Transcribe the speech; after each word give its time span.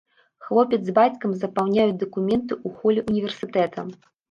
Хлопец 0.45 0.79
з 0.87 0.95
бацькам 0.99 1.31
запаўняюць 1.43 2.01
дакументы 2.05 2.53
ў 2.61 2.81
холе 2.81 3.01
ўніверсітэта. 3.13 3.89